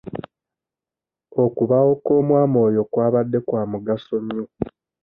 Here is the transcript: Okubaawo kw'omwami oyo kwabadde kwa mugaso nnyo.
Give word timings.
Okubaawo 1.43 1.93
kw'omwami 2.03 2.57
oyo 2.67 2.81
kwabadde 2.91 3.37
kwa 3.47 3.61
mugaso 3.71 4.15
nnyo. 4.23 4.45